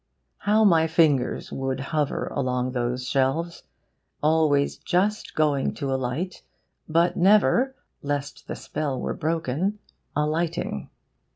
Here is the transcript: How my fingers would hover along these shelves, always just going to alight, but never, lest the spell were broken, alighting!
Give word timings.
How 0.39 0.63
my 0.63 0.87
fingers 0.87 1.51
would 1.51 1.79
hover 1.79 2.25
along 2.35 2.71
these 2.71 3.05
shelves, 3.07 3.61
always 4.23 4.77
just 4.79 5.35
going 5.35 5.75
to 5.75 5.93
alight, 5.93 6.41
but 6.89 7.15
never, 7.17 7.75
lest 8.01 8.47
the 8.47 8.55
spell 8.55 8.99
were 8.99 9.13
broken, 9.13 9.77
alighting! 10.15 10.89